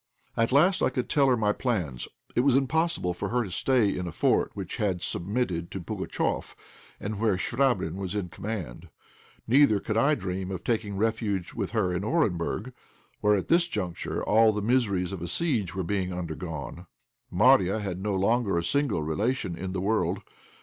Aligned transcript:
At 0.35 0.51
last 0.51 0.81
I 0.81 0.89
could 0.89 1.09
tell 1.09 1.27
her 1.27 1.37
my 1.37 1.53
plans. 1.53 2.07
It 2.35 2.39
was 2.39 2.55
impossible 2.55 3.13
for 3.13 3.29
her 3.29 3.43
to 3.43 3.51
stay 3.51 3.95
in 3.95 4.07
a 4.07 4.11
fort 4.11 4.49
which 4.55 4.77
had 4.77 5.03
submitted 5.03 5.69
to 5.69 5.79
Pugatchéf, 5.79 6.55
and 6.99 7.19
where 7.19 7.37
Chvabrine 7.37 7.97
was 7.97 8.15
in 8.15 8.29
command. 8.29 8.89
Neither 9.47 9.79
could 9.79 9.97
I 9.97 10.15
dream 10.15 10.49
of 10.49 10.63
taking 10.63 10.97
refuge 10.97 11.53
with 11.53 11.69
her 11.73 11.93
in 11.93 12.03
Orenburg, 12.03 12.73
where 13.19 13.35
at 13.35 13.47
this 13.47 13.67
juncture 13.67 14.23
all 14.23 14.51
the 14.51 14.63
miseries 14.63 15.11
of 15.11 15.21
a 15.21 15.27
siege 15.27 15.75
were 15.75 15.83
being 15.83 16.11
undergone. 16.11 16.87
Marya 17.29 17.77
had 17.77 18.01
no 18.01 18.15
longer 18.15 18.57
a 18.57 18.63
single 18.63 19.03
relation 19.03 19.55
in 19.55 19.71
the 19.73 19.81
world. 19.81 20.23